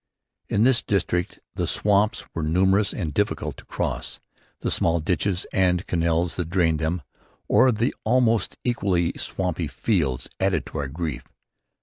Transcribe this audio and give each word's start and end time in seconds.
In 0.49 0.63
this 0.63 0.81
district 0.81 1.41
the 1.53 1.67
swamps 1.67 2.25
were 2.33 2.41
numerous 2.41 2.91
and 2.91 3.13
difficult 3.13 3.55
to 3.57 3.65
cross. 3.65 4.19
The 4.61 4.71
small 4.71 4.99
ditches 4.99 5.45
and 5.53 5.85
canals 5.85 6.37
that 6.37 6.49
drained 6.49 6.79
them 6.79 7.03
or 7.47 7.71
the 7.71 7.93
almost 8.03 8.57
equally 8.63 9.13
swampy 9.15 9.67
fields 9.67 10.27
added 10.39 10.65
to 10.65 10.79
our 10.79 10.87
grief. 10.87 11.27